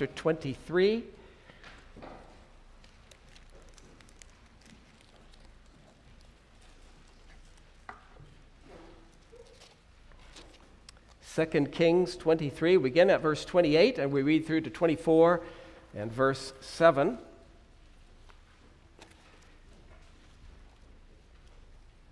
[0.00, 1.04] chapter 23.
[11.20, 12.78] Second Kings 23.
[12.78, 15.42] We begin at verse 28 and we read through to 24
[15.94, 17.18] and verse 7.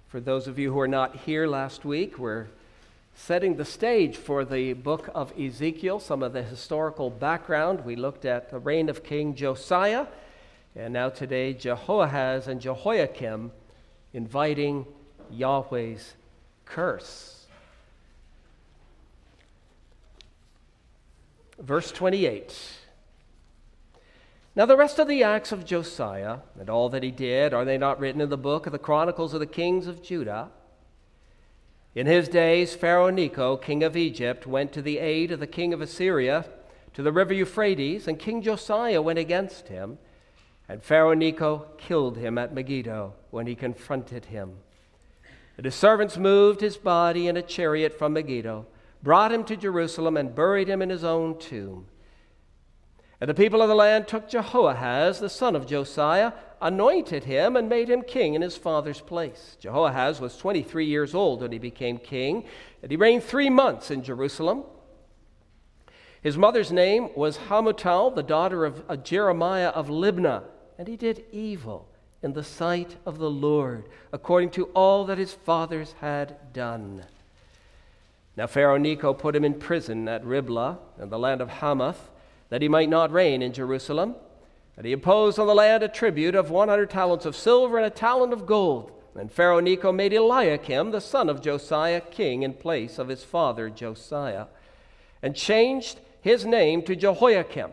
[0.09, 2.49] For those of you who are not here last week, we're
[3.19, 7.85] setting the stage for the book of Ezekiel, some of the historical background.
[7.85, 10.07] We looked at the reign of King Josiah,
[10.77, 13.51] and now today, Jehoahaz and Jehoiakim
[14.15, 14.87] inviting
[15.33, 16.15] Yahweh's
[16.65, 17.47] curse.
[21.59, 22.57] Verse 28.
[24.55, 27.79] Now, the rest of the acts of Josiah and all that he did, are they
[27.79, 30.51] not written in the book of the Chronicles of the Kings of Judah?
[31.95, 35.73] In his days, Pharaoh Necho, king of Egypt, went to the aid of the king
[35.73, 36.45] of Assyria
[36.95, 39.99] to the river Euphrates, and King Josiah went against him.
[40.69, 44.57] And Pharaoh Necho killed him at Megiddo when he confronted him.
[45.57, 48.67] And his servants moved his body in a chariot from Megiddo,
[49.03, 51.87] brought him to Jerusalem, and buried him in his own tomb.
[53.21, 57.69] And the people of the land took Jehoahaz, the son of Josiah, anointed him, and
[57.69, 59.57] made him king in his father's place.
[59.61, 62.45] Jehoahaz was 23 years old when he became king,
[62.83, 64.65] and he reigned three months in Jerusalem.
[66.21, 70.43] His mother's name was Hamutal, the daughter of Jeremiah of Libnah,
[70.77, 71.89] and he did evil
[72.23, 77.05] in the sight of the Lord, according to all that his fathers had done.
[78.37, 82.11] Now Pharaoh Necho put him in prison at Riblah in the land of Hamath
[82.49, 84.17] that he might not reign in Jerusalem.
[84.79, 87.91] And he imposed on the land a tribute of 100 talents of silver and a
[87.91, 88.93] talent of gold.
[89.17, 93.69] And Pharaoh Necho made Eliakim, the son of Josiah, king in place of his father
[93.71, 94.47] Josiah,
[95.21, 97.73] and changed his name to Jehoiakim.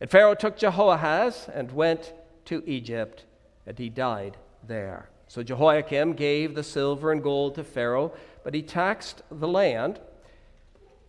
[0.00, 2.12] And Pharaoh took Jehoahaz and went
[2.44, 3.24] to Egypt,
[3.66, 5.10] and he died there.
[5.26, 8.12] So Jehoiakim gave the silver and gold to Pharaoh,
[8.44, 9.98] but he taxed the land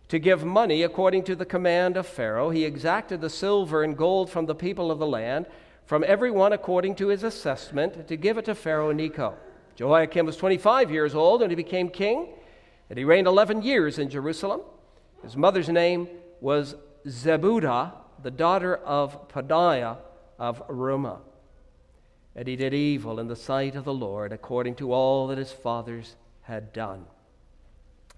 [0.08, 2.50] to give money according to the command of Pharaoh.
[2.50, 5.46] He exacted the silver and gold from the people of the land,
[5.84, 9.34] from everyone according to his assessment, to give it to Pharaoh Necho.
[9.76, 12.28] Jehoiakim was 25 years old and he became king,
[12.90, 14.62] and he reigned 11 years in Jerusalem.
[15.22, 16.08] His mother's name
[16.40, 16.74] was
[17.06, 17.92] Zebudah,
[18.22, 19.98] the daughter of Pedaiah
[20.38, 21.20] of Rumah.
[22.34, 25.52] And he did evil in the sight of the Lord, according to all that his
[25.52, 27.04] fathers had done.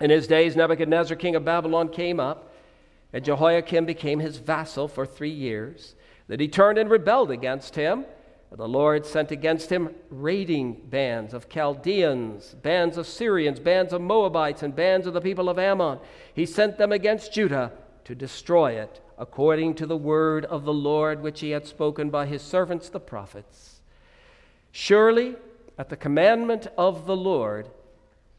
[0.01, 2.53] In his days, Nebuchadnezzar, king of Babylon, came up,
[3.13, 5.95] and Jehoiakim became his vassal for three years.
[6.27, 8.07] Then he turned and rebelled against him.
[8.51, 14.01] And the Lord sent against him raiding bands of Chaldeans, bands of Syrians, bands of
[14.01, 15.99] Moabites, and bands of the people of Ammon.
[16.35, 17.73] He sent them against Judah
[18.05, 22.27] to destroy it, according to the word of the Lord which he had spoken by
[22.27, 23.81] his servants the prophets.
[24.73, 25.37] Surely,
[25.79, 27.69] at the commandment of the Lord,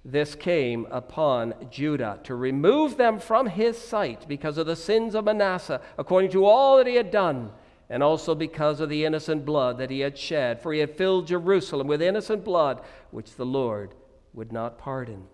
[0.03, 5.25] this came upon Judah to remove them from his sight because of the sins of
[5.25, 7.51] Manasseh, according to all that he had done,
[7.89, 10.59] and also because of the innocent blood that he had shed.
[10.61, 12.81] For he had filled Jerusalem with innocent blood,
[13.11, 13.93] which the Lord
[14.33, 15.27] would not pardon.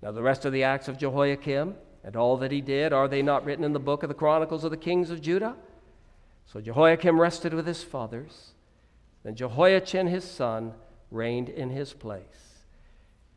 [0.00, 3.22] Now, the rest of the acts of Jehoiakim and all that he did, are they
[3.22, 5.56] not written in the book of the Chronicles of the Kings of Judah?
[6.44, 8.52] So Jehoiakim rested with his fathers.
[9.24, 10.74] and Jehoiachin his son
[11.10, 12.45] reigned in his place.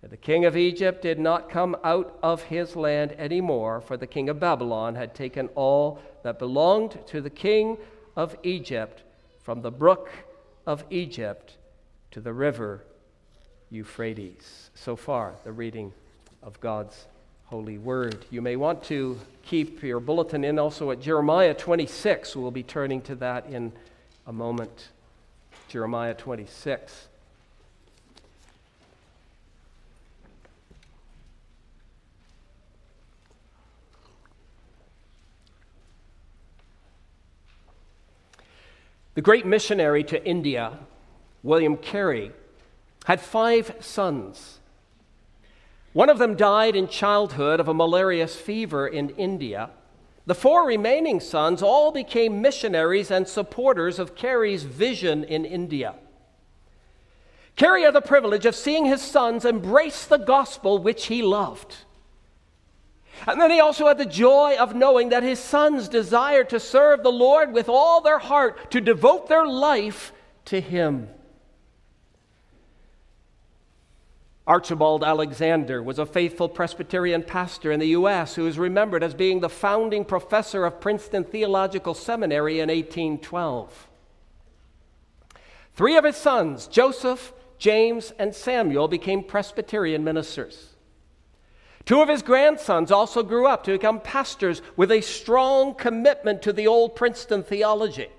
[0.02, 4.08] The king of Egypt did not come out of his land any more, for the
[4.08, 7.78] king of Babylon had taken all that belonged to the king
[8.16, 9.04] of Egypt
[9.42, 10.10] from the brook
[10.66, 11.58] of Egypt
[12.12, 12.86] to the river
[13.70, 14.72] Euphrates.
[14.74, 15.94] So far, the reading
[16.42, 17.06] of God's
[17.46, 18.26] holy word.
[18.30, 22.36] You may want to keep your bulletin in also at Jeremiah 26.
[22.36, 23.74] We'll be turning to that in
[24.26, 24.90] a moment.
[25.68, 27.08] Jeremiah 26.
[39.20, 40.80] The great missionary to India,
[41.44, 42.32] William Carey,
[43.04, 44.62] had five sons.
[45.92, 49.72] One of them died in childhood of a malarious fever in India.
[50.26, 55.96] The four remaining sons all became missionaries and supporters of Carey's vision in India.
[57.58, 61.76] Carey had the privilege of seeing his sons embrace the gospel which he loved.
[63.28, 67.04] And then he also had the joy of knowing that his sons desired to serve
[67.04, 70.14] the Lord with all their heart, to devote their life
[70.46, 71.10] to him.
[74.50, 78.34] Archibald Alexander was a faithful Presbyterian pastor in the U.S.
[78.34, 83.88] who is remembered as being the founding professor of Princeton Theological Seminary in 1812.
[85.76, 90.69] Three of his sons, Joseph, James, and Samuel, became Presbyterian ministers.
[91.90, 96.54] Two of his grandsons also grew up to become pastors with a strong commitment to
[96.54, 98.10] the old Princeton theology.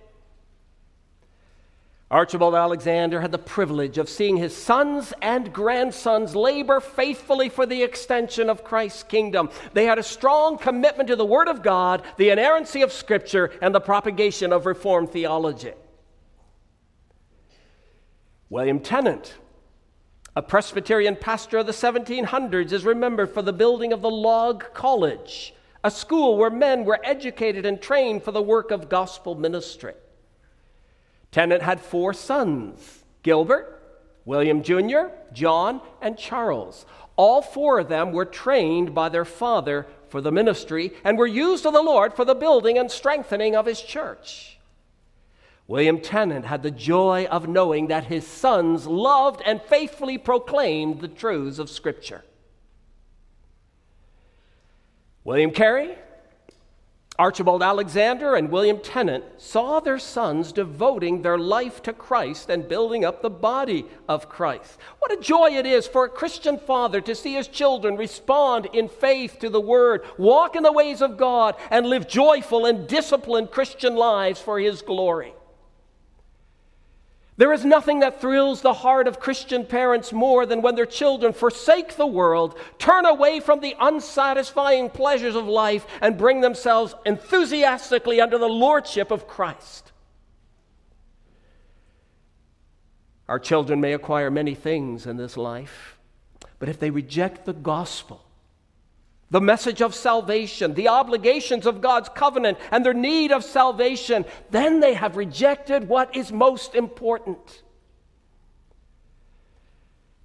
[2.11, 7.85] Archibald Alexander had the privilege of seeing his sons and grandsons labor faithfully for the
[7.85, 9.51] extension of Christ's kingdom.
[9.73, 13.73] They had a strong commitment to the Word of God, the inerrancy of Scripture, and
[13.73, 15.75] the propagation of Reformed theology.
[18.49, 19.35] William Tennent,
[20.37, 25.55] a Presbyterian pastor of the 1700s, is remembered for the building of the Log College,
[25.83, 29.95] a school where men were educated and trained for the work of gospel ministry.
[31.33, 33.77] Tennent had four sons Gilbert,
[34.25, 36.87] William Jr., John, and Charles.
[37.17, 41.67] All four of them were trained by their father for the ministry and were used
[41.67, 44.60] of the Lord for the building and strengthening of his church.
[45.71, 51.07] William Tennent had the joy of knowing that his sons loved and faithfully proclaimed the
[51.07, 52.25] truths of Scripture.
[55.23, 55.95] William Carey
[57.21, 63.05] Archibald Alexander and William Tennant saw their sons devoting their life to Christ and building
[63.05, 64.77] up the body of Christ.
[64.99, 68.89] What a joy it is for a Christian father to see his children respond in
[68.89, 73.53] faith to the Word, walk in the ways of God, and live joyful and disciplined
[73.53, 75.33] Christian lives for His glory.
[77.41, 81.33] There is nothing that thrills the heart of Christian parents more than when their children
[81.33, 88.21] forsake the world, turn away from the unsatisfying pleasures of life, and bring themselves enthusiastically
[88.21, 89.91] under the lordship of Christ.
[93.27, 95.97] Our children may acquire many things in this life,
[96.59, 98.23] but if they reject the gospel,
[99.31, 104.81] the message of salvation, the obligations of God's covenant, and their need of salvation, then
[104.81, 107.63] they have rejected what is most important.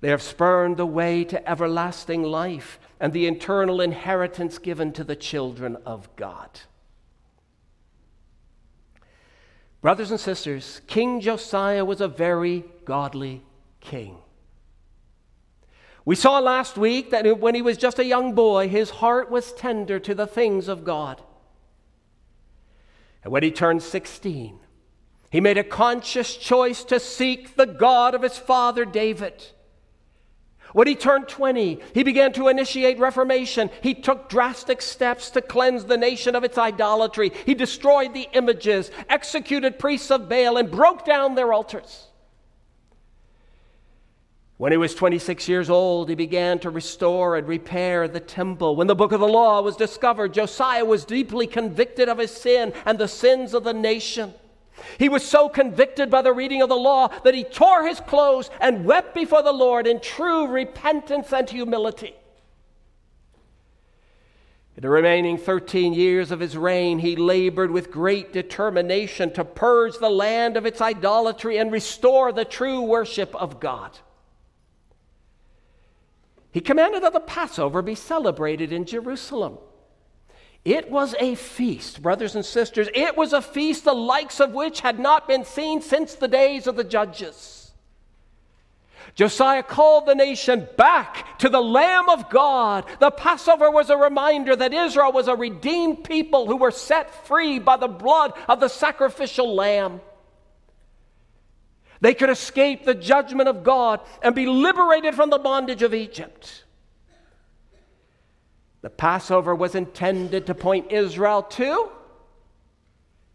[0.02, 5.16] They have spurned the way to everlasting life and the eternal inheritance given to the
[5.16, 6.62] children of God.
[9.82, 13.44] Brothers and sisters, King Josiah was a very godly
[13.82, 14.18] king.
[16.06, 19.52] We saw last week that when he was just a young boy, his heart was
[19.54, 21.22] tender to the things of God.
[23.24, 24.60] And when he turned 16,
[25.32, 29.44] he made a conscious choice to seek the God of his father David.
[30.74, 33.72] When he turned 20, he began to initiate reformation.
[33.82, 37.32] He took drastic steps to cleanse the nation of its idolatry.
[37.46, 42.05] He destroyed the images, executed priests of Baal, and broke down their altars.
[44.58, 48.78] When he was 26 years old, he began to restore and repair the temple.
[48.78, 52.72] When the book of the law was discovered, Josiah was deeply convicted of his sin
[52.86, 54.34] and the sins of the nation.
[54.98, 58.50] He was so convicted by the reading of the law that he tore his clothes
[58.62, 62.16] and wept before the Lord in true repentance and humility.
[64.78, 69.98] In the remaining 13 years of his reign, he labored with great determination to purge
[69.98, 73.98] the land of its idolatry and restore the true worship of God.
[76.56, 79.58] He commanded that the Passover be celebrated in Jerusalem.
[80.64, 82.88] It was a feast, brothers and sisters.
[82.96, 86.66] It was a feast the likes of which had not been seen since the days
[86.66, 87.74] of the judges.
[89.16, 92.86] Josiah called the nation back to the Lamb of God.
[93.02, 97.60] The Passover was a reminder that Israel was a redeemed people who were set free
[97.60, 100.00] by the blood of the sacrificial lamb.
[102.06, 106.64] They could escape the judgment of God and be liberated from the bondage of Egypt.
[108.84, 111.90] The Passover was intended to point Israel to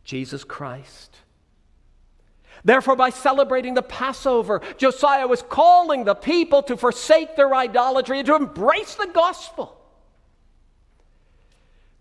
[0.05, 1.17] Jesus Christ.
[2.62, 8.27] Therefore, by celebrating the Passover, Josiah was calling the people to forsake their idolatry and
[8.27, 9.77] to embrace the gospel.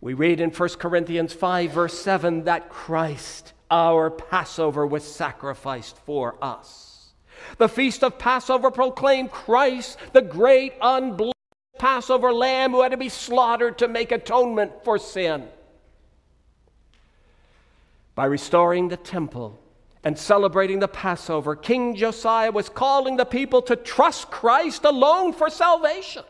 [0.02, 6.36] We read in 1 Corinthians 5, verse 7, that Christ our Passover was sacrificed for
[6.42, 7.12] us.
[7.58, 11.34] The feast of Passover proclaimed Christ, the great unblemished
[11.78, 15.48] Passover lamb who had to be slaughtered to make atonement for sin.
[18.16, 19.58] By restoring the temple
[20.04, 25.50] and celebrating the Passover, King Josiah was calling the people to trust Christ alone for
[25.50, 26.24] salvation.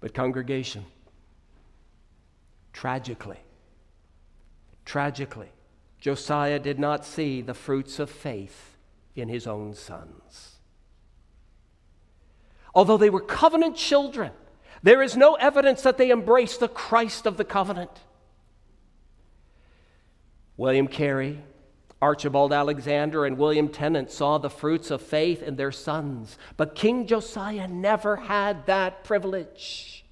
[0.00, 0.84] But, congregation,
[2.74, 3.38] tragically,
[4.84, 5.50] Tragically,
[5.98, 8.76] Josiah did not see the fruits of faith
[9.16, 10.56] in his own sons.
[12.74, 14.32] Although they were covenant children,
[14.82, 17.90] there is no evidence that they embraced the Christ of the covenant.
[20.56, 21.40] William Carey,
[22.02, 27.06] Archibald Alexander, and William Tennent saw the fruits of faith in their sons, but King
[27.06, 30.03] Josiah never had that privilege.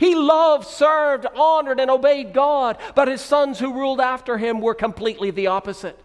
[0.00, 4.74] He loved, served, honored, and obeyed God, but his sons who ruled after him were
[4.74, 5.98] completely the opposite.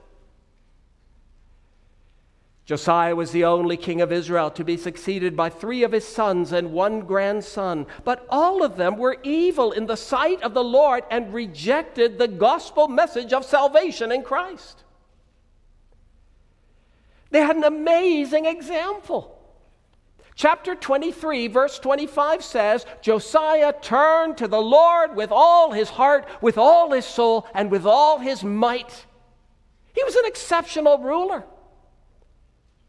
[2.65, 6.51] Josiah was the only king of Israel to be succeeded by three of his sons
[6.51, 11.05] and one grandson, but all of them were evil in the sight of the Lord
[11.09, 14.83] and rejected the gospel message of salvation in Christ.
[17.29, 19.35] They had an amazing example.
[20.36, 26.58] Chapter 23, verse 25 says Josiah turned to the Lord with all his heart, with
[26.58, 29.06] all his soul, and with all his might.
[29.94, 31.46] He was an exceptional ruler.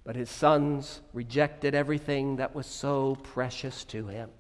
[0.03, 4.31] But his sons rejected everything that was so precious to him.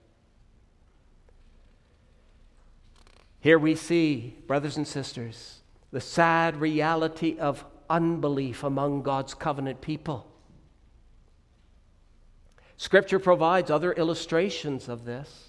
[3.38, 5.60] Here we see, brothers and sisters,
[5.92, 10.26] the sad reality of unbelief among God's covenant people.
[12.76, 15.48] Scripture provides other illustrations of this.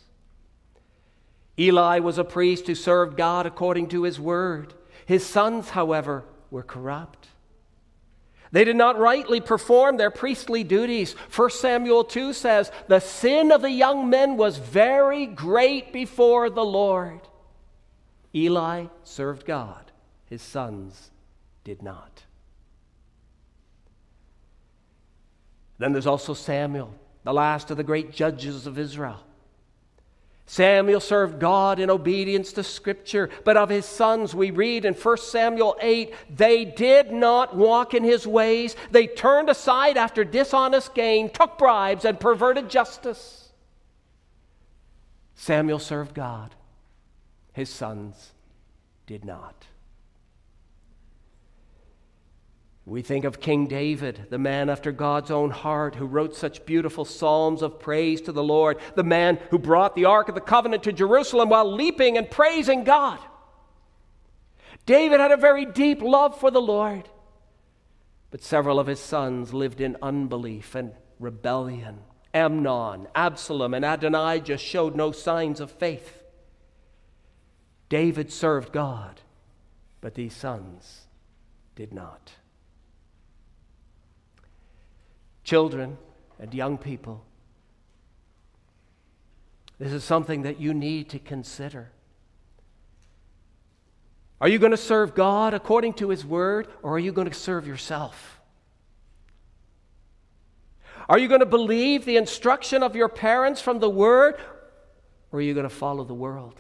[1.60, 4.74] Eli was a priest who served God according to his word.
[5.06, 7.28] His sons, however, were corrupt.
[8.52, 11.14] They did not rightly perform their priestly duties.
[11.36, 16.64] 1 Samuel 2 says, The sin of the young men was very great before the
[16.64, 17.20] Lord.
[18.34, 19.92] Eli served God,
[20.26, 21.12] his sons
[21.64, 22.24] did not.
[25.80, 26.94] Then there's also Samuel,
[27.28, 29.20] the last of the great judges of Israel.
[30.46, 35.18] Samuel served God in obedience to Scripture, but of his sons we read in 1
[35.18, 38.78] Samuel 8 they did not walk in his ways.
[38.92, 43.50] They turned aside after dishonest gain, took bribes, and perverted justice.
[45.36, 46.56] Samuel served God,
[47.52, 48.32] his sons
[49.06, 49.66] did not.
[52.88, 57.04] We think of King David, the man after God's own heart, who wrote such beautiful
[57.04, 60.84] psalms of praise to the Lord, the man who brought the Ark of the Covenant
[60.84, 63.20] to Jerusalem while leaping and praising God.
[64.86, 67.10] David had a very deep love for the Lord,
[68.32, 72.00] but several of his sons lived in unbelief and rebellion.
[72.34, 76.24] Amnon, Absalom, and Adonijah showed no signs of faith.
[77.90, 79.20] David served God,
[80.00, 81.02] but these sons
[81.76, 82.32] did not.
[85.48, 85.98] Children
[86.40, 87.24] and young people.
[89.80, 91.90] This is something that you need to consider.
[94.42, 97.34] Are you going to serve God according to His Word, or are you going to
[97.34, 98.42] serve yourself?
[101.08, 104.36] Are you going to believe the instruction of your parents from the Word,
[105.32, 106.56] or are you going to follow the world?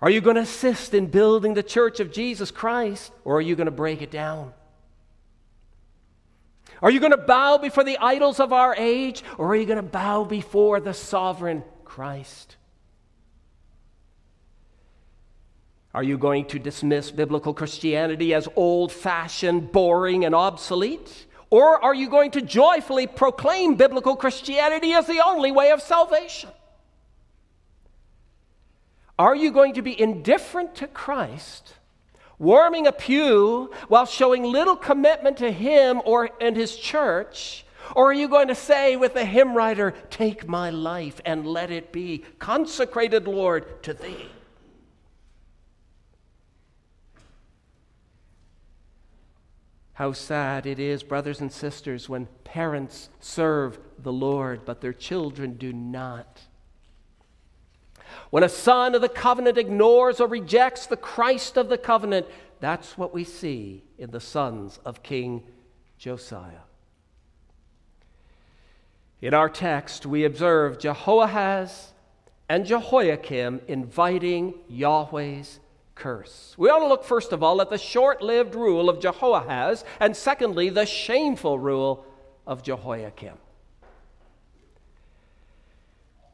[0.00, 3.54] Are you going to assist in building the church of Jesus Christ, or are you
[3.54, 4.52] going to break it down?
[6.82, 9.76] Are you going to bow before the idols of our age, or are you going
[9.76, 12.56] to bow before the sovereign Christ?
[15.94, 21.26] Are you going to dismiss biblical Christianity as old fashioned, boring, and obsolete?
[21.50, 26.50] Or are you going to joyfully proclaim biblical Christianity as the only way of salvation?
[29.18, 31.74] Are you going to be indifferent to Christ
[32.38, 37.64] warming a pew while showing little commitment to him or and his church?
[37.96, 41.70] Or are you going to say with the hymn writer, Take my life and let
[41.70, 44.28] it be consecrated, Lord, to thee?
[49.94, 55.54] How sad it is, brothers and sisters, when parents serve the Lord, but their children
[55.54, 56.42] do not.
[58.30, 62.26] When a son of the covenant ignores or rejects the Christ of the covenant,
[62.60, 65.42] that's what we see in the sons of King
[65.98, 66.64] Josiah.
[69.20, 71.92] In our text, we observe Jehoahaz
[72.48, 75.58] and Jehoiakim inviting Yahweh's
[75.94, 76.54] curse.
[76.56, 80.16] We ought to look, first of all, at the short lived rule of Jehoahaz, and
[80.16, 82.06] secondly, the shameful rule
[82.46, 83.36] of Jehoiakim.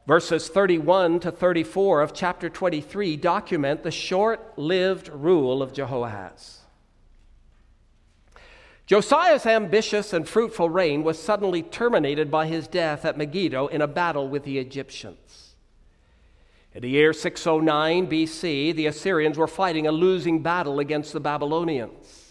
[0.07, 6.59] Verses 31 to 34 of chapter 23 document the short lived rule of Jehoahaz.
[8.85, 13.87] Josiah's ambitious and fruitful reign was suddenly terminated by his death at Megiddo in a
[13.87, 15.55] battle with the Egyptians.
[16.75, 22.24] In the year 609 BC, the Assyrians were fighting a losing battle against the Babylonians.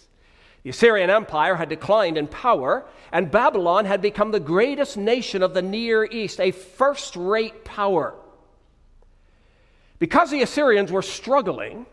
[0.65, 5.53] The Assyrian Empire had declined in power, and Babylon had become the greatest nation of
[5.53, 8.15] the Near East, a first rate power.
[9.99, 11.87] Because the Assyrians were struggling,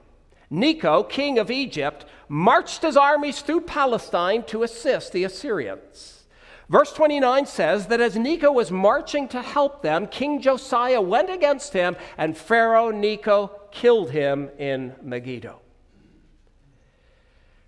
[0.50, 6.24] Necho, king of Egypt, marched his armies through Palestine to assist the Assyrians.
[6.70, 11.74] Verse 29 says that as Necho was marching to help them, King Josiah went against
[11.74, 15.61] him, and Pharaoh Necho killed him in Megiddo.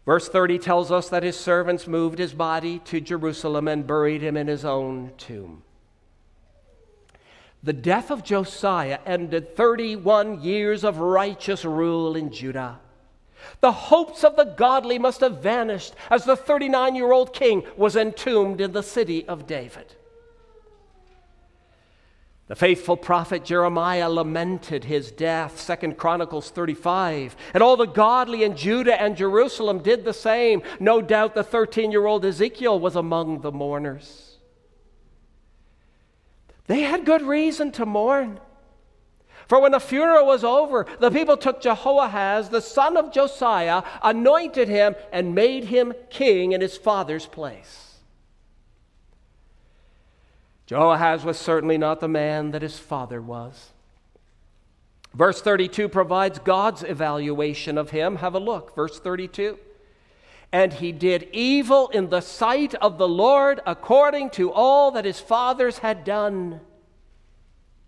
[0.06, 4.36] Verse 30 tells us that his servants moved his body to Jerusalem and buried him
[4.36, 5.64] in his own tomb.
[7.64, 12.80] The death of Josiah ended 31 years of righteous rule in Judah.
[13.62, 17.96] The hopes of the godly must have vanished as the 39 year old king was
[17.96, 19.96] entombed in the city of David.
[22.54, 27.36] The faithful prophet Jeremiah lamented his death, Second Chronicles 35.
[27.52, 30.62] And all the godly in Judah and Jerusalem did the same.
[30.80, 34.38] No doubt the 13 year old Ezekiel was among the mourners.
[36.68, 38.40] They had good reason to mourn.
[39.48, 44.68] For when the funeral was over, the people took Jehoahaz, the son of Josiah, anointed
[44.68, 47.93] him, and made him king in his father's place.
[50.74, 53.70] Jehoahaz was certainly not the man that his father was.
[55.14, 58.16] Verse 32 provides God's evaluation of him.
[58.16, 58.74] Have a look.
[58.74, 59.60] Verse 32.
[60.52, 65.20] And he did evil in the sight of the Lord according to all that his
[65.20, 66.60] fathers had done.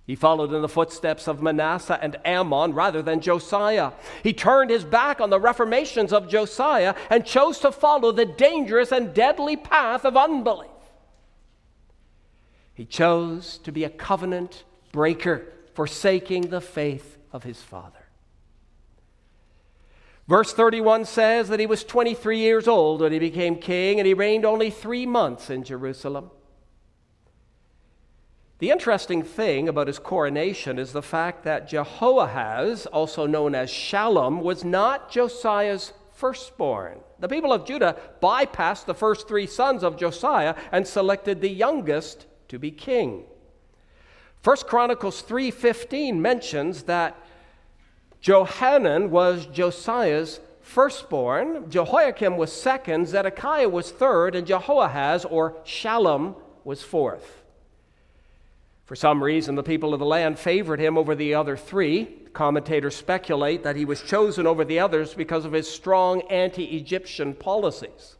[0.05, 3.93] He followed in the footsteps of Manasseh and Amon rather than Josiah.
[4.21, 8.91] He turned his back on the reformations of Josiah and chose to follow the dangerous
[8.91, 10.69] and deadly path of unbelief.
[12.75, 18.05] He chose to be a covenant breaker, forsaking the faith of his father.
[20.27, 24.13] Verse 31 says that he was 23 years old when he became king, and he
[24.13, 26.31] reigned only three months in Jerusalem.
[28.59, 34.41] The interesting thing about his coronation is the fact that Jehoahaz, also known as Shallum,
[34.41, 36.99] was not Josiah's firstborn.
[37.19, 42.25] The people of Judah bypassed the first three sons of Josiah and selected the youngest
[42.47, 43.23] to be king.
[44.43, 47.15] 1 Chronicles 3:15 mentions that
[48.21, 56.81] Johanan was Josiah's firstborn, Jehoiakim was second, Zedekiah was third, and Jehoahaz or Shallum was
[56.81, 57.43] fourth.
[58.85, 62.05] For some reason, the people of the land favored him over the other three.
[62.33, 67.33] Commentators speculate that he was chosen over the others because of his strong anti Egyptian
[67.33, 68.17] policies.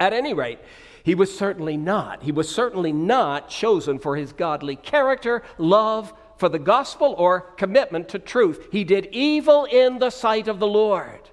[0.00, 0.58] At any rate,
[1.02, 2.22] he was certainly not.
[2.22, 8.08] He was certainly not chosen for his godly character, love for the gospel, or commitment
[8.10, 8.68] to truth.
[8.72, 11.30] He did evil in the sight of the Lord.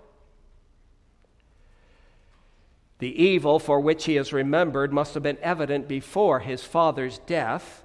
[2.99, 7.83] The evil for which he is remembered must have been evident before his father's death.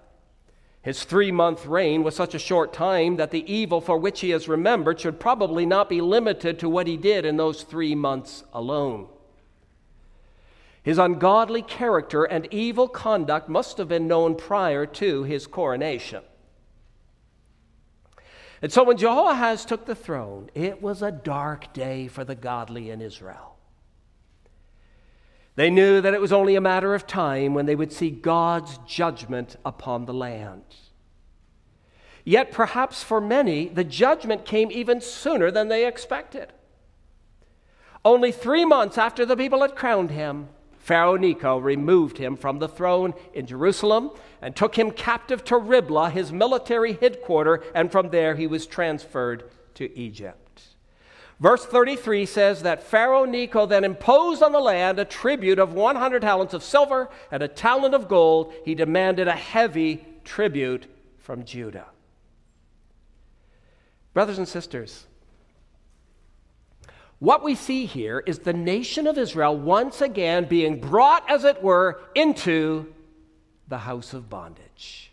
[0.80, 4.32] His three month reign was such a short time that the evil for which he
[4.32, 8.42] is remembered should probably not be limited to what he did in those three months
[8.52, 9.06] alone.
[10.82, 16.22] His ungodly character and evil conduct must have been known prior to his coronation.
[18.60, 22.90] And so when Jehoahaz took the throne, it was a dark day for the godly
[22.90, 23.56] in Israel.
[25.54, 28.78] They knew that it was only a matter of time when they would see God's
[28.86, 30.64] judgment upon the land.
[32.24, 36.52] Yet, perhaps for many, the judgment came even sooner than they expected.
[38.04, 40.48] Only three months after the people had crowned him,
[40.82, 44.10] Pharaoh Necho removed him from the throne in Jerusalem
[44.42, 49.44] and took him captive to Riblah, his military headquarters, and from there he was transferred
[49.74, 50.62] to Egypt.
[51.38, 56.20] Verse 33 says that Pharaoh Necho then imposed on the land a tribute of 100
[56.20, 58.52] talents of silver and a talent of gold.
[58.64, 60.86] He demanded a heavy tribute
[61.18, 61.86] from Judah.
[64.14, 65.06] Brothers and sisters,
[67.22, 71.62] what we see here is the nation of Israel once again being brought, as it
[71.62, 72.92] were, into
[73.68, 75.12] the house of bondage.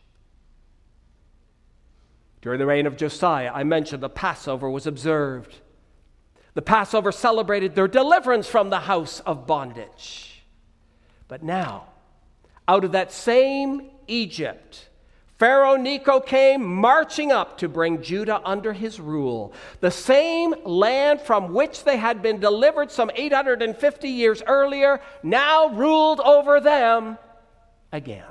[2.41, 5.57] During the reign of Josiah, I mentioned the Passover was observed.
[6.55, 10.43] The Passover celebrated their deliverance from the house of bondage.
[11.27, 11.89] But now,
[12.67, 14.88] out of that same Egypt,
[15.39, 19.53] Pharaoh Necho came marching up to bring Judah under his rule.
[19.79, 26.19] The same land from which they had been delivered some 850 years earlier now ruled
[26.19, 27.17] over them
[27.93, 28.25] again.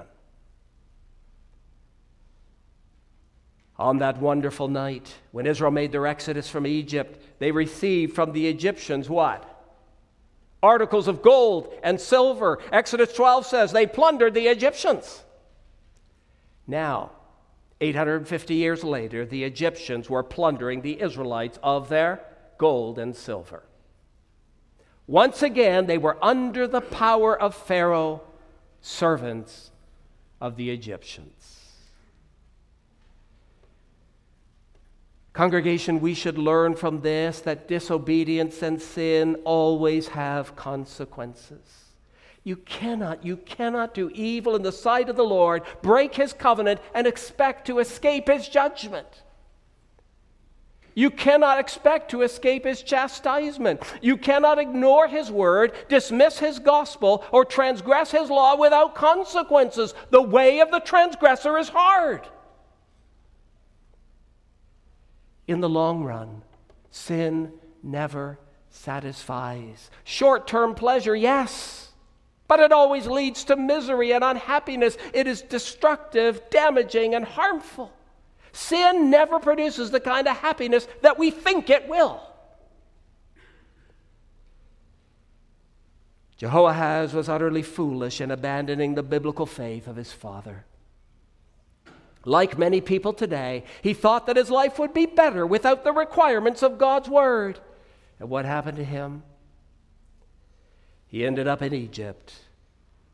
[3.78, 8.48] On that wonderful night, when Israel made their exodus from Egypt, they received from the
[8.48, 9.54] Egyptians what?
[10.62, 12.58] articles of gold and silver.
[12.72, 15.22] Exodus 12 says they plundered the Egyptians.
[16.68, 17.12] Now,
[17.80, 22.20] 850 years later, the Egyptians were plundering the Israelites of their
[22.58, 23.62] gold and silver.
[25.06, 28.20] Once again, they were under the power of Pharaoh,
[28.82, 29.70] servants
[30.40, 31.64] of the Egyptians.
[35.32, 41.87] Congregation, we should learn from this that disobedience and sin always have consequences.
[42.44, 46.80] You cannot, you cannot do evil in the sight of the Lord, break his covenant,
[46.94, 49.22] and expect to escape his judgment.
[50.94, 53.82] You cannot expect to escape his chastisement.
[54.00, 59.94] You cannot ignore his word, dismiss his gospel, or transgress his law without consequences.
[60.10, 62.26] The way of the transgressor is hard.
[65.48, 66.42] in the long run,
[66.90, 67.50] sin
[67.82, 69.90] never satisfies.
[70.04, 71.87] Short term pleasure, yes,
[72.48, 74.96] but it always leads to misery and unhappiness.
[75.12, 77.92] It is destructive, damaging, and harmful.
[78.52, 82.22] Sin never produces the kind of happiness that we think it will.
[86.38, 90.64] Jehoahaz was utterly foolish in abandoning the biblical faith of his father.
[92.24, 96.62] Like many people today, he thought that his life would be better without the requirements
[96.62, 97.58] of God's word.
[98.20, 99.22] And what happened to him?
[101.08, 102.34] He ended up in Egypt,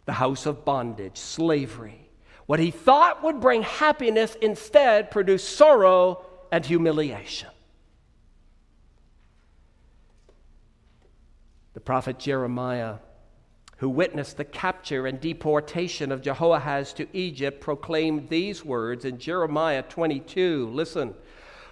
[0.05, 2.11] the house of bondage, slavery.
[2.47, 7.49] What he thought would bring happiness instead produced sorrow and humiliation.
[11.73, 12.97] The prophet Jeremiah
[13.79, 19.83] who witnessed the capture and deportation of Jehoahaz to Egypt, proclaimed these words in Jeremiah
[19.83, 20.71] 22.
[20.73, 21.15] Listen.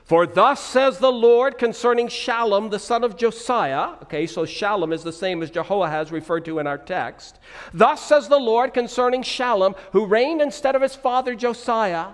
[0.05, 3.95] For thus says the Lord concerning Shallum, the son of Josiah.
[4.03, 7.39] Okay, so Shallum is the same as Jehoahaz referred to in our text.
[7.73, 12.09] Thus says the Lord concerning Shallum, who reigned instead of his father Josiah.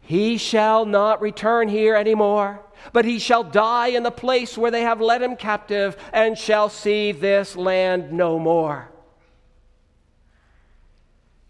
[0.00, 2.60] He shall not return here anymore,
[2.92, 6.68] but he shall die in the place where they have led him captive, and shall
[6.68, 8.88] see this land no more.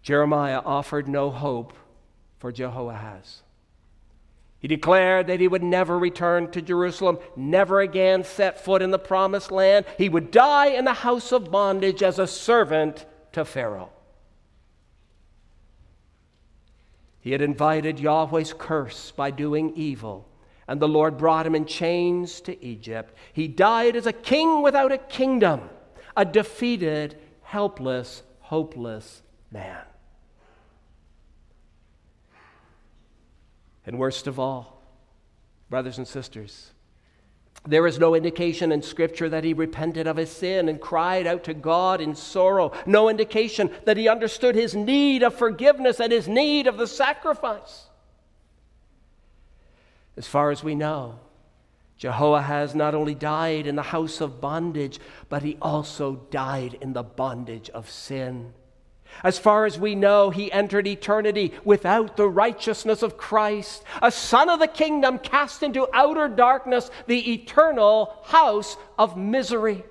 [0.03, 1.75] Jeremiah offered no hope
[2.39, 3.43] for Jehoahaz.
[4.59, 8.99] He declared that he would never return to Jerusalem, never again set foot in the
[8.99, 9.85] promised land.
[9.99, 13.91] He would die in the house of bondage as a servant to Pharaoh.
[17.21, 20.29] He had invited Yahweh's curse by doing evil,
[20.69, 23.15] and the Lord brought him in chains to Egypt.
[23.33, 25.69] He died as a king without a kingdom,
[26.17, 29.83] a defeated, helpless, hopeless man.
[33.87, 34.83] And worst of all,
[35.71, 36.73] brothers and sisters,
[37.65, 41.45] there is no indication in Scripture that he repented of his sin and cried out
[41.45, 42.73] to God in sorrow.
[42.85, 47.87] No indication that he understood his need of forgiveness and his need of the sacrifice.
[50.17, 51.19] As far as we know,
[51.99, 57.03] Jehoahaz not only died in the house of bondage, but he also died in the
[57.03, 58.53] bondage of sin.
[59.23, 64.49] As far as we know, he entered eternity without the righteousness of Christ, a son
[64.49, 69.85] of the kingdom cast into outer darkness, the eternal house of misery.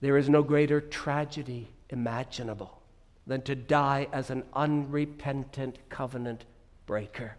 [0.00, 2.82] There is no greater tragedy imaginable
[3.26, 6.44] than to die as an unrepentant covenant
[6.86, 7.36] breaker.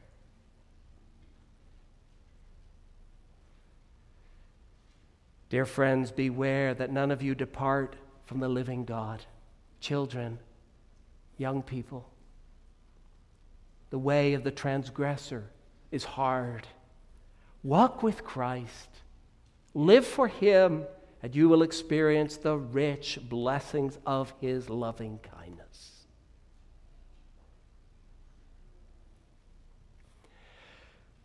[5.54, 9.24] Dear friends, beware that none of you depart from the living God.
[9.80, 10.40] Children,
[11.38, 12.10] young people,
[13.92, 15.44] the way of the transgressor
[15.92, 16.66] is hard.
[17.62, 18.90] Walk with Christ,
[19.76, 20.86] live for Him,
[21.22, 25.33] and you will experience the rich blessings of His loving kindness.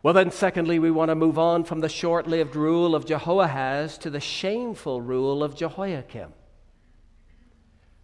[0.01, 3.97] Well, then, secondly, we want to move on from the short lived rule of Jehoahaz
[3.99, 6.33] to the shameful rule of Jehoiakim.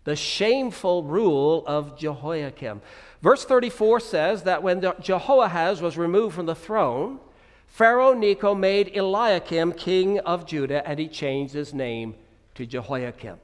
[0.04, 2.82] The shameful rule of Jehoiakim.
[3.22, 7.20] Verse 34 says that when Jehoahaz was removed from the throne,
[7.66, 12.16] Pharaoh Necho made Eliakim king of Judah, and he changed his name
[12.56, 13.38] to Jehoiakim.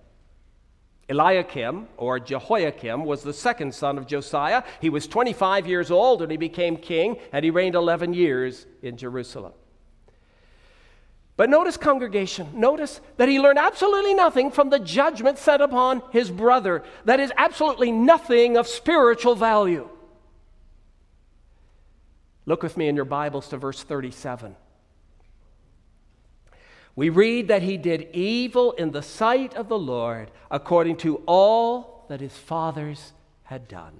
[1.11, 4.63] Eliakim, or Jehoiakim, was the second son of Josiah.
[4.79, 8.95] He was 25 years old when he became king, and he reigned 11 years in
[8.95, 9.51] Jerusalem.
[11.35, 16.31] But notice, congregation, notice that he learned absolutely nothing from the judgment set upon his
[16.31, 16.83] brother.
[17.05, 19.89] That is absolutely nothing of spiritual value.
[22.45, 24.55] Look with me in your Bibles to verse 37.
[26.95, 32.05] We read that he did evil in the sight of the Lord according to all
[32.09, 33.99] that his fathers had done.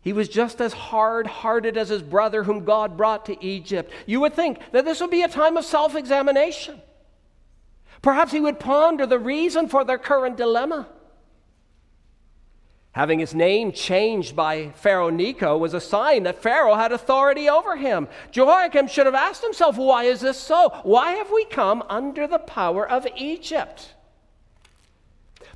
[0.00, 3.92] He was just as hard hearted as his brother, whom God brought to Egypt.
[4.06, 6.80] You would think that this would be a time of self examination.
[8.00, 10.88] Perhaps he would ponder the reason for their current dilemma.
[12.98, 17.76] Having his name changed by Pharaoh Necho was a sign that Pharaoh had authority over
[17.76, 18.08] him.
[18.32, 20.70] Jehoiakim should have asked himself, Why is this so?
[20.82, 23.94] Why have we come under the power of Egypt?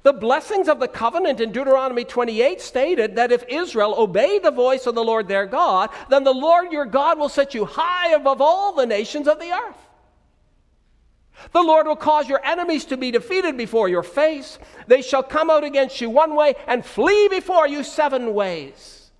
[0.04, 4.86] The blessings of the covenant in Deuteronomy 28 stated that if Israel obeyed the voice
[4.86, 8.40] of the Lord their God, then the Lord your God will set you high above
[8.40, 9.88] all the nations of the earth.
[11.50, 14.58] The Lord will cause your enemies to be defeated before your face.
[14.86, 19.10] They shall come out against you one way and flee before you seven ways.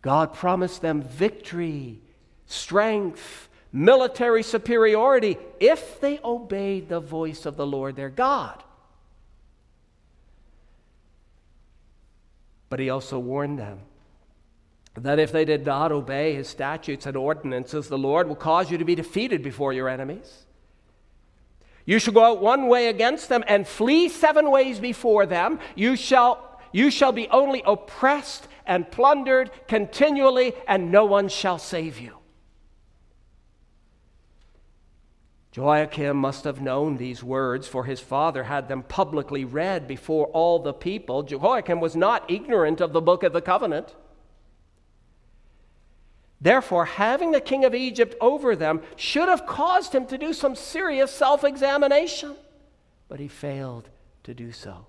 [0.00, 2.00] God promised them victory,
[2.46, 8.62] strength, military superiority if they obeyed the voice of the Lord their God.
[12.68, 13.80] But he also warned them
[15.02, 18.78] that if they did not obey his statutes and ordinances, the Lord will cause you
[18.78, 20.46] to be defeated before your enemies.
[21.84, 25.60] You shall go out one way against them and flee seven ways before them.
[25.74, 32.00] You shall, you shall be only oppressed and plundered continually, and no one shall save
[32.00, 32.16] you.
[35.54, 40.58] Joachim must have known these words, for his father had them publicly read before all
[40.58, 41.22] the people.
[41.22, 43.94] Jehoiakim was not ignorant of the book of the covenant.
[46.40, 50.54] Therefore, having the king of Egypt over them should have caused him to do some
[50.54, 52.36] serious self examination,
[53.08, 53.88] but he failed
[54.24, 54.86] to do so.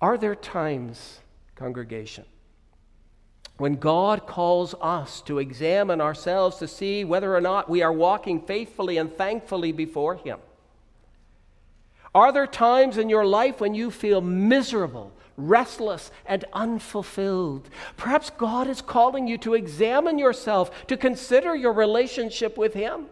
[0.00, 1.20] Are there times,
[1.54, 2.24] congregation,
[3.56, 8.42] when God calls us to examine ourselves to see whether or not we are walking
[8.42, 10.38] faithfully and thankfully before Him?
[12.14, 17.68] Are there times in your life when you feel miserable, restless, and unfulfilled?
[17.96, 23.06] Perhaps God is calling you to examine yourself, to consider your relationship with Him.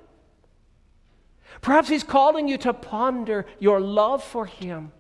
[1.61, 4.93] Perhaps He's calling you to ponder your love for Him.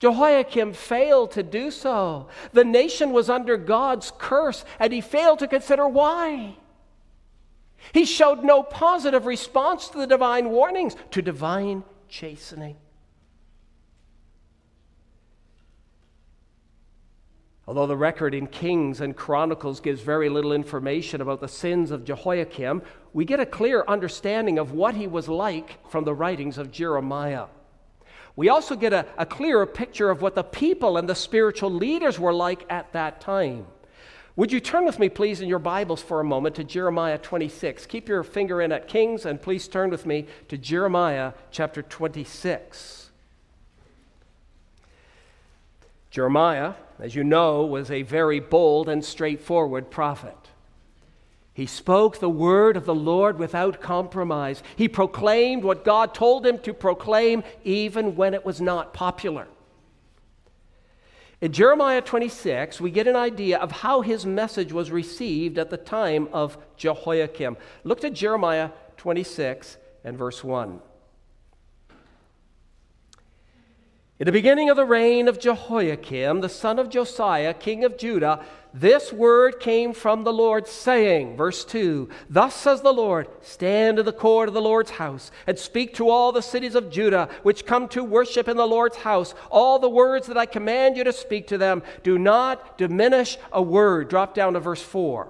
[0.00, 2.28] Jehoiakim failed to do so.
[2.52, 6.56] The nation was under God's curse, and he failed to consider why.
[7.92, 12.76] He showed no positive response to the divine warnings, to divine chastening.
[17.70, 22.04] Although the record in Kings and Chronicles gives very little information about the sins of
[22.04, 26.72] Jehoiakim, we get a clear understanding of what he was like from the writings of
[26.72, 27.46] Jeremiah.
[28.34, 32.18] We also get a, a clearer picture of what the people and the spiritual leaders
[32.18, 33.66] were like at that time.
[34.34, 37.86] Would you turn with me, please, in your Bibles for a moment to Jeremiah 26?
[37.86, 43.10] Keep your finger in at Kings and please turn with me to Jeremiah chapter 26.
[46.10, 50.36] Jeremiah, as you know, was a very bold and straightforward prophet.
[51.52, 54.62] He spoke the word of the Lord without compromise.
[54.76, 59.46] He proclaimed what God told him to proclaim, even when it was not popular.
[61.40, 65.76] In Jeremiah 26, we get an idea of how his message was received at the
[65.78, 67.56] time of Jehoiakim.
[67.82, 70.80] Look at Jeremiah 26 and verse 1.
[74.20, 78.44] In the beginning of the reign of Jehoiakim, the son of Josiah, king of Judah,
[78.74, 84.04] this word came from the Lord, saying, verse 2 Thus says the Lord, stand in
[84.04, 87.64] the court of the Lord's house, and speak to all the cities of Judah which
[87.64, 91.14] come to worship in the Lord's house, all the words that I command you to
[91.14, 91.82] speak to them.
[92.02, 94.10] Do not diminish a word.
[94.10, 95.28] Drop down to verse 4.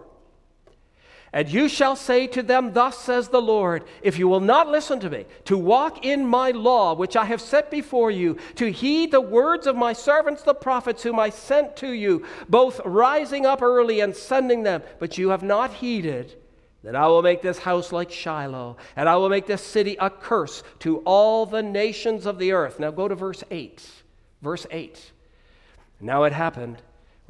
[1.33, 4.99] And you shall say to them, Thus says the Lord, if you will not listen
[5.01, 9.13] to me, to walk in my law, which I have set before you, to heed
[9.13, 13.63] the words of my servants the prophets, whom I sent to you, both rising up
[13.63, 16.35] early and sending them, but you have not heeded,
[16.83, 20.11] then I will make this house like Shiloh, and I will make this city a
[20.11, 22.81] curse to all the nations of the earth.
[22.81, 23.87] Now go to verse 8.
[24.43, 25.13] Verse 8.
[26.01, 26.79] Now it happened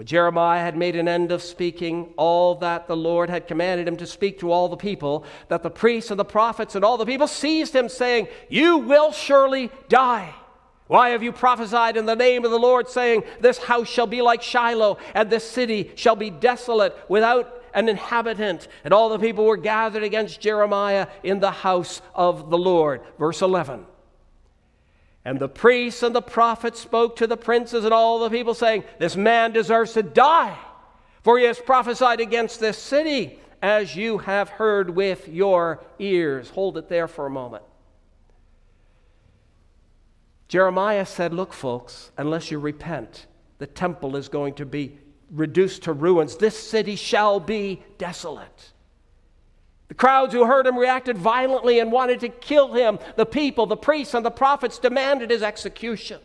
[0.00, 3.98] when Jeremiah had made an end of speaking all that the Lord had commanded him
[3.98, 7.04] to speak to all the people, that the priests and the prophets and all the
[7.04, 10.32] people seized him, saying, You will surely die.
[10.86, 14.22] Why have you prophesied in the name of the Lord, saying, This house shall be
[14.22, 18.68] like Shiloh, and this city shall be desolate without an inhabitant?
[18.84, 23.02] And all the people were gathered against Jeremiah in the house of the Lord.
[23.18, 23.84] Verse 11.
[25.24, 28.84] And the priests and the prophets spoke to the princes and all the people, saying,
[28.98, 30.56] This man deserves to die.
[31.22, 36.48] For he has prophesied against this city, as you have heard with your ears.
[36.50, 37.62] Hold it there for a moment.
[40.48, 43.26] Jeremiah said, Look, folks, unless you repent,
[43.58, 44.98] the temple is going to be
[45.30, 46.36] reduced to ruins.
[46.36, 48.72] This city shall be desolate.
[49.90, 53.00] The crowds who heard him reacted violently and wanted to kill him.
[53.16, 56.20] The people, the priests, and the prophets demanded his execution.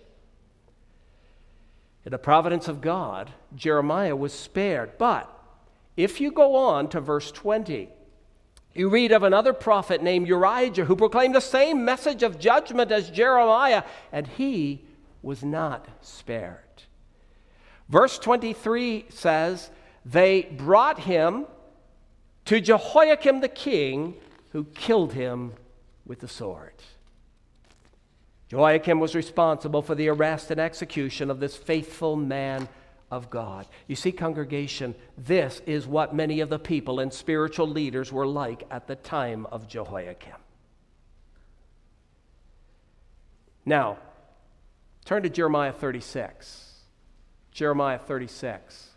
[2.05, 4.99] In the providence of God, Jeremiah was spared.
[4.99, 5.27] But
[5.97, 7.89] if you go on to verse 20,
[8.75, 13.09] you read of another prophet named Urijah who proclaimed the same message of judgment as
[13.09, 14.85] Jeremiah, and he
[15.23, 16.83] was not spared.
[17.89, 19.71] Verse 23 says,
[20.05, 21.47] They brought him
[22.45, 24.15] to Jehoiakim the king,
[24.51, 25.53] who killed him
[26.05, 26.73] with the sword.
[28.47, 32.67] Jehoiakim was responsible for the arrest and execution of this faithful man
[33.11, 33.67] of God.
[33.87, 38.63] You see, congregation, this is what many of the people and spiritual leaders were like
[38.69, 40.35] at the time of Jehoiakim.
[43.65, 43.97] Now,
[45.05, 46.81] turn to Jeremiah 36.
[47.51, 48.94] Jeremiah 36.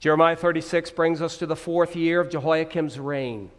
[0.00, 3.50] Jeremiah 36 brings us to the fourth year of Jehoiakim's reign.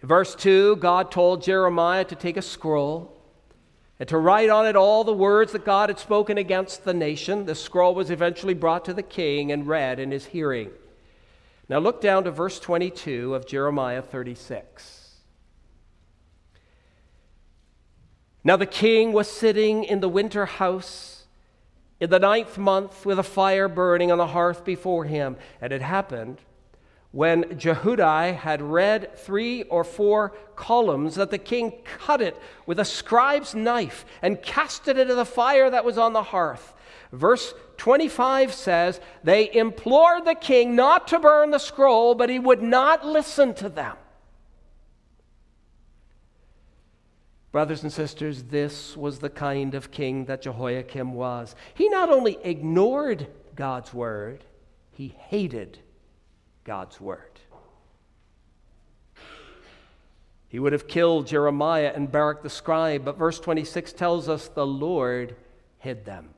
[0.00, 3.12] In verse 2, God told Jeremiah to take a scroll
[3.98, 7.44] and to write on it all the words that God had spoken against the nation.
[7.44, 10.70] The scroll was eventually brought to the king and read in his hearing.
[11.68, 15.14] Now look down to verse 22 of Jeremiah 36.
[18.44, 21.15] Now the king was sitting in the winter house
[22.00, 25.36] in the ninth month with a fire burning on the hearth before him.
[25.60, 26.38] And it happened
[27.12, 32.84] when Jehudi had read three or four columns that the king cut it with a
[32.84, 36.74] scribe's knife and cast it into the fire that was on the hearth.
[37.12, 42.62] Verse 25 says, They implored the king not to burn the scroll, but he would
[42.62, 43.96] not listen to them.
[47.56, 51.56] Brothers and sisters, this was the kind of king that Jehoiakim was.
[51.72, 54.44] He not only ignored God's word,
[54.90, 55.78] he hated
[56.64, 57.40] God's word.
[60.48, 64.66] He would have killed Jeremiah and Baruch the scribe, but verse 26 tells us the
[64.66, 65.34] Lord
[65.78, 66.34] hid them.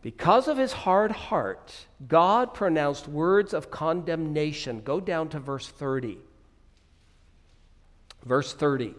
[0.00, 4.80] Because of his hard heart, God pronounced words of condemnation.
[4.80, 6.16] Go down to verse 30.
[8.24, 8.94] Verse 30.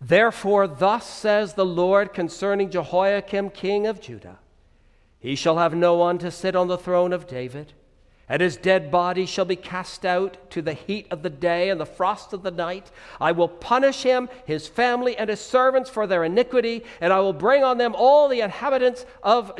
[0.00, 4.38] Therefore, thus says the Lord concerning Jehoiakim, king of Judah
[5.18, 7.72] He shall have no one to sit on the throne of David,
[8.28, 11.80] and his dead body shall be cast out to the heat of the day and
[11.80, 12.90] the frost of the night.
[13.18, 17.32] I will punish him, his family, and his servants for their iniquity, and I will
[17.32, 19.52] bring on them all the inhabitants of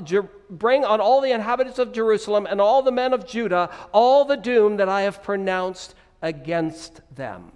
[0.51, 4.37] bring on all the inhabitants of Jerusalem and all the men of Judah all the
[4.37, 5.95] doom that I have pronounced
[6.25, 7.53] against them.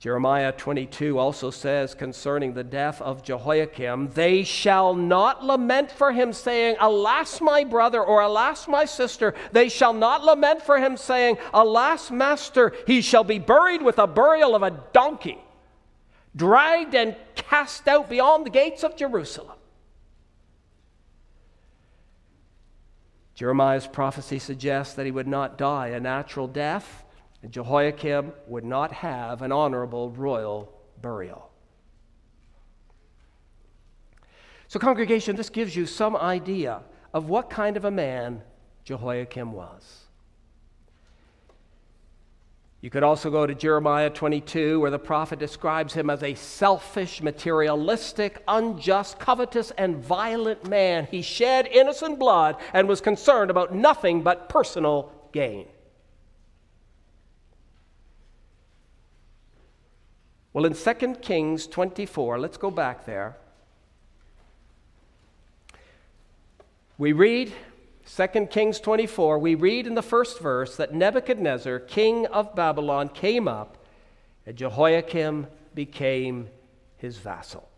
[0.00, 6.32] Jeremiah 22 also says concerning the death of Jehoiakim, they shall not lament for him,
[6.32, 9.32] saying, Alas, my brother, or Alas, my sister.
[9.52, 14.08] They shall not lament for him, saying, Alas, master, he shall be buried with a
[14.08, 15.38] burial of a donkey,
[16.34, 19.56] dragged and cast out beyond the gates of Jerusalem.
[23.36, 27.04] Jeremiah's prophecy suggests that he would not die a natural death
[27.42, 31.50] and Jehoiakim would not have an honorable royal burial.
[34.68, 36.80] So, congregation, this gives you some idea
[37.12, 38.42] of what kind of a man
[38.84, 40.02] Jehoiakim was.
[42.80, 47.22] You could also go to Jeremiah 22, where the prophet describes him as a selfish,
[47.22, 51.06] materialistic, unjust, covetous, and violent man.
[51.08, 55.66] He shed innocent blood and was concerned about nothing but personal gain.
[60.52, 63.36] Well, in 2 Kings 24, let's go back there.
[66.98, 67.52] We read
[68.14, 73.48] 2 Kings 24, we read in the first verse that Nebuchadnezzar, king of Babylon, came
[73.48, 73.78] up
[74.44, 76.48] and Jehoiakim became
[76.98, 77.68] his vassal.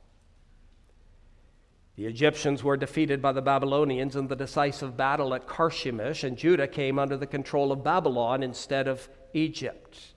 [1.96, 6.66] The Egyptians were defeated by the Babylonians in the decisive battle at Carchemish, and Judah
[6.66, 10.13] came under the control of Babylon instead of Egypt.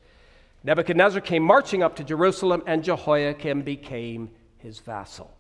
[0.64, 5.34] Nebuchadnezzar came marching up to Jerusalem, and Jehoiakim became his vassal.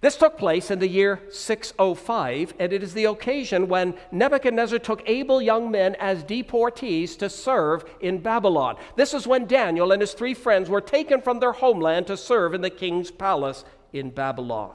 [0.00, 5.06] This took place in the year 605, and it is the occasion when Nebuchadnezzar took
[5.06, 8.76] able young men as deportees to serve in Babylon.
[8.96, 12.54] This is when Daniel and his three friends were taken from their homeland to serve
[12.54, 14.74] in the king's palace in Babylon.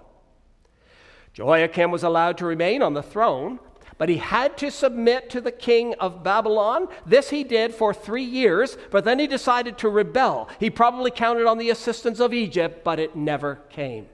[1.33, 3.59] Jehoiakim was allowed to remain on the throne,
[3.97, 6.87] but he had to submit to the king of Babylon.
[7.05, 10.49] This he did for three years, but then he decided to rebel.
[10.59, 14.07] He probably counted on the assistance of Egypt, but it never came.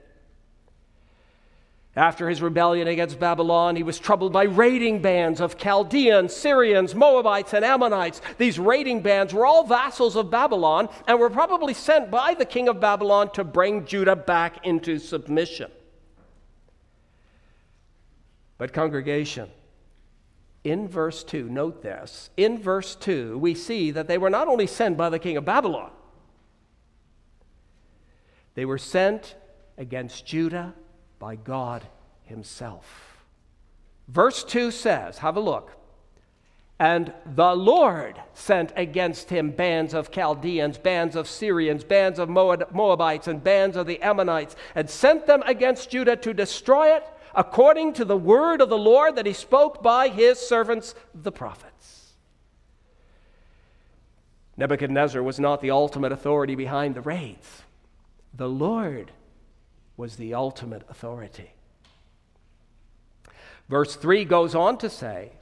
[1.94, 7.52] After his rebellion against Babylon, he was troubled by raiding bands of Chaldeans, Syrians, Moabites,
[7.52, 8.22] and Ammonites.
[8.38, 12.68] These raiding bands were all vassals of Babylon and were probably sent by the king
[12.68, 15.70] of Babylon to bring Judah back into submission.
[18.56, 19.50] But, congregation,
[20.64, 24.66] in verse 2, note this, in verse 2, we see that they were not only
[24.66, 25.90] sent by the king of Babylon,
[28.54, 29.34] they were sent
[29.78, 30.74] against Judah
[31.18, 31.84] by God
[32.24, 33.24] Himself.
[34.08, 35.76] Verse 2 says, have a look.
[36.78, 43.28] And the Lord sent against him bands of Chaldeans, bands of Syrians, bands of Moabites,
[43.28, 47.04] and bands of the Ammonites, and sent them against Judah to destroy it
[47.34, 52.12] according to the word of the Lord that he spoke by his servants, the prophets.
[54.56, 57.62] Nebuchadnezzar was not the ultimate authority behind the raids,
[58.34, 59.12] the Lord
[59.96, 61.50] was the ultimate authority.
[63.68, 65.32] Verse 3 goes on to say,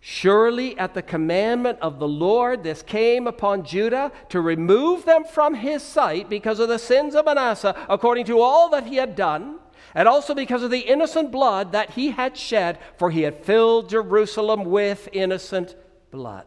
[0.00, 5.54] Surely at the commandment of the Lord this came upon Judah to remove them from
[5.54, 9.60] his sight because of the sins of Manasseh, according to all that he had done
[9.94, 13.90] and also because of the innocent blood that he had shed, for he had filled
[13.90, 15.76] Jerusalem with innocent
[16.10, 16.46] blood.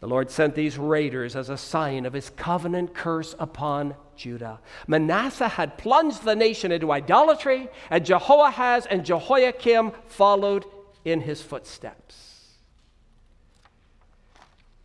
[0.00, 4.58] The Lord sent these raiders as a sign of his covenant curse upon Judah.
[4.88, 10.64] Manasseh had plunged the nation into idolatry, and Jehoahaz and Jehoiakim followed
[11.04, 12.48] in his footsteps.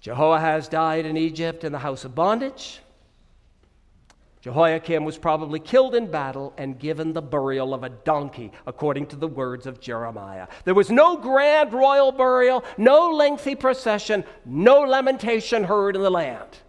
[0.01, 2.79] Jehoahaz died in Egypt in the house of bondage.
[4.47, 9.17] Jehoiakim was probably killed in battle and given the burial of a donkey, according to
[9.17, 10.47] the words of Jeremiah.
[10.63, 16.59] There was no grand royal burial, no lengthy procession, no lamentation heard in the land.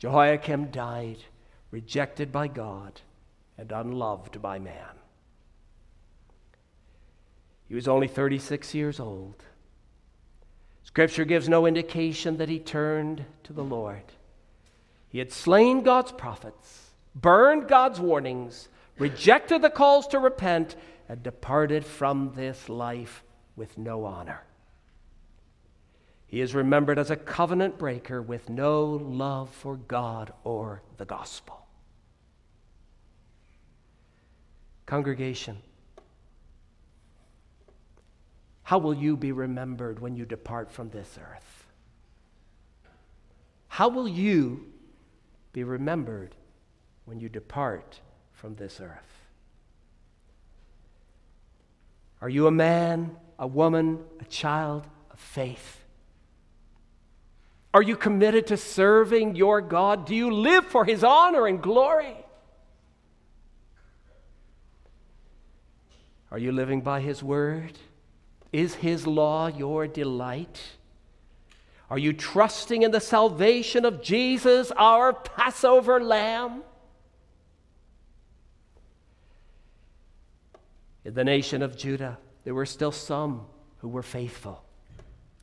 [0.00, 1.24] Jehoiakim died,
[1.70, 3.00] rejected by God
[3.56, 4.98] and unloved by man.
[7.68, 9.44] He was only 36 years old.
[10.82, 14.02] Scripture gives no indication that he turned to the Lord.
[15.14, 20.74] He had slain God's prophets, burned God's warnings, rejected the calls to repent,
[21.08, 23.22] and departed from this life
[23.54, 24.42] with no honor.
[26.26, 31.64] He is remembered as a covenant breaker with no love for God or the gospel.
[34.84, 35.58] Congregation,
[38.64, 41.66] how will you be remembered when you depart from this earth?
[43.68, 44.73] How will you
[45.54, 46.34] be remembered
[47.06, 48.00] when you depart
[48.32, 49.24] from this earth.
[52.20, 55.80] Are you a man, a woman, a child of faith?
[57.72, 60.06] Are you committed to serving your God?
[60.06, 62.16] Do you live for his honor and glory?
[66.30, 67.78] Are you living by his word?
[68.52, 70.60] Is his law your delight?
[71.90, 76.62] Are you trusting in the salvation of Jesus, our Passover lamb?
[81.04, 83.42] In the nation of Judah, there were still some
[83.78, 84.64] who were faithful.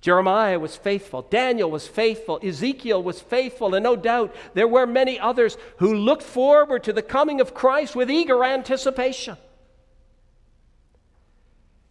[0.02, 5.20] Jeremiah was faithful, Daniel was faithful, Ezekiel was faithful, and no doubt there were many
[5.20, 9.38] others who looked forward to the coming of Christ with eager anticipation.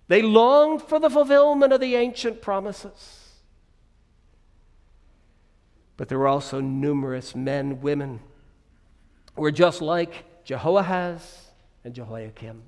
[0.09, 3.20] They longed for the fulfillment of the ancient promises.
[6.01, 8.21] But there were also numerous men, women,
[9.35, 11.51] who were just like Jehoahaz
[11.85, 12.63] and Jehoiakim.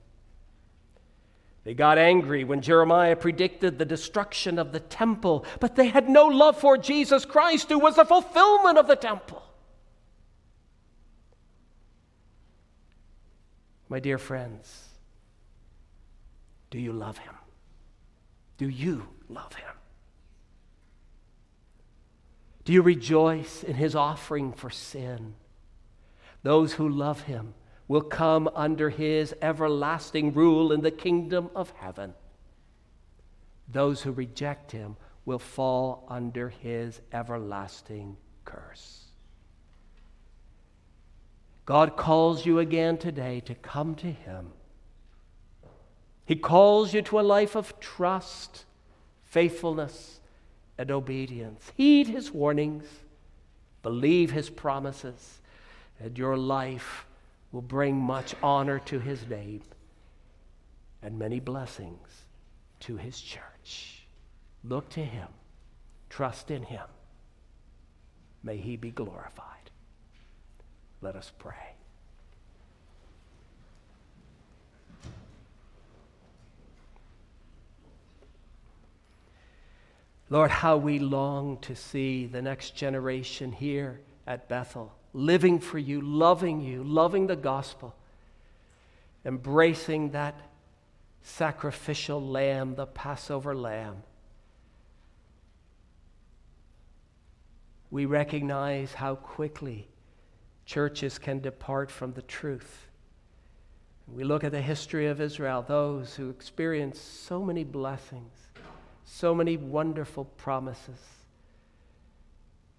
[1.64, 6.26] They got angry when Jeremiah predicted the destruction of the temple, but they had no
[6.26, 9.42] love for Jesus Christ, who was the fulfillment of the temple.
[13.88, 14.90] My dear friends,
[16.70, 17.34] do you love him?
[18.58, 19.72] Do you love him?
[22.64, 25.34] Do you rejoice in his offering for sin?
[26.42, 27.54] Those who love him
[27.88, 32.14] will come under his everlasting rule in the kingdom of heaven.
[33.68, 39.04] Those who reject him will fall under his everlasting curse.
[41.64, 44.52] God calls you again today to come to him.
[46.24, 48.64] He calls you to a life of trust,
[49.22, 50.20] faithfulness,
[50.82, 51.70] and obedience.
[51.76, 52.84] Heed his warnings,
[53.84, 55.40] believe his promises,
[56.00, 57.06] and your life
[57.52, 59.62] will bring much honor to his name
[61.00, 62.08] and many blessings
[62.80, 64.08] to his church.
[64.64, 65.28] Look to him,
[66.10, 66.88] trust in him.
[68.42, 69.70] May he be glorified.
[71.00, 71.76] Let us pray.
[80.32, 86.00] Lord, how we long to see the next generation here at Bethel, living for you,
[86.00, 87.94] loving you, loving the gospel,
[89.26, 90.40] embracing that
[91.20, 94.04] sacrificial lamb, the Passover lamb.
[97.90, 99.86] We recognize how quickly
[100.64, 102.88] churches can depart from the truth.
[104.08, 108.48] We look at the history of Israel, those who experienced so many blessings
[109.04, 111.00] so many wonderful promises.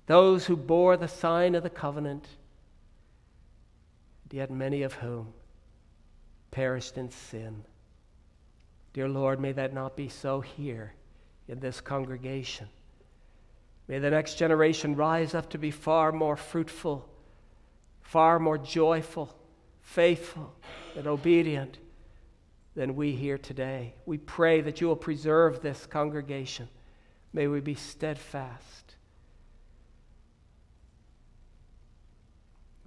[0.05, 2.27] Those who bore the sign of the covenant,
[4.31, 5.33] yet many of whom
[6.49, 7.63] perished in sin.
[8.93, 10.93] Dear Lord, may that not be so here
[11.47, 12.67] in this congregation.
[13.87, 17.07] May the next generation rise up to be far more fruitful,
[18.01, 19.35] far more joyful,
[19.81, 20.53] faithful,
[20.95, 21.77] and obedient
[22.75, 23.93] than we here today.
[24.05, 26.67] We pray that you will preserve this congregation.
[27.31, 28.95] May we be steadfast.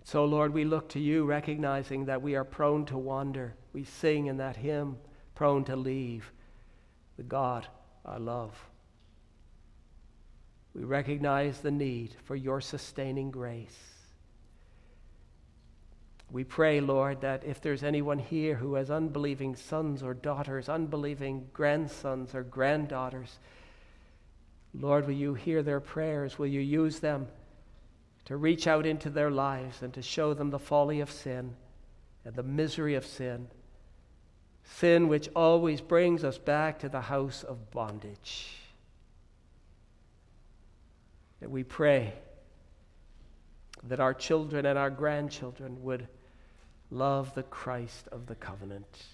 [0.05, 3.55] So, Lord, we look to you, recognizing that we are prone to wander.
[3.72, 4.99] We sing in that hymn,
[5.34, 6.32] prone to leave
[7.16, 7.66] the God
[8.05, 8.55] I love.
[10.74, 13.95] We recognize the need for your sustaining grace.
[16.30, 21.48] We pray, Lord, that if there's anyone here who has unbelieving sons or daughters, unbelieving
[21.52, 23.38] grandsons or granddaughters,
[24.74, 26.38] Lord, will you hear their prayers?
[26.38, 27.28] Will you use them
[28.24, 31.54] to reach out into their lives and to show them the folly of sin
[32.24, 33.46] and the misery of sin?
[34.64, 38.58] Sin which always brings us back to the house of bondage.
[41.40, 42.14] That we pray
[43.84, 46.08] that our children and our grandchildren would
[46.91, 49.05] love the Christ of the covenant.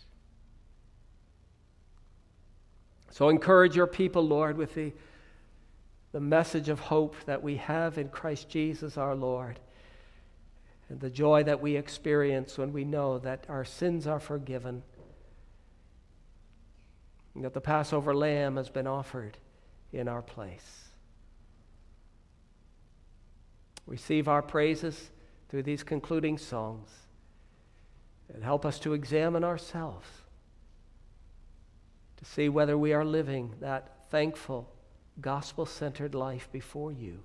[3.10, 4.92] So encourage your people, Lord, with the,
[6.12, 9.60] the message of hope that we have in Christ Jesus our Lord
[10.88, 14.82] and the joy that we experience when we know that our sins are forgiven
[17.34, 19.38] and that the Passover lamb has been offered
[19.92, 20.90] in our place.
[23.86, 25.10] Receive our praises
[25.48, 26.90] through these concluding songs
[28.32, 30.06] and help us to examine ourselves
[32.22, 34.72] to see whether we are living that thankful,
[35.20, 37.18] gospel centered life before you.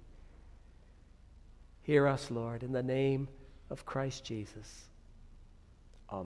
[1.84, 3.28] Hear us, Lord, in the name
[3.70, 4.86] of Christ Jesus.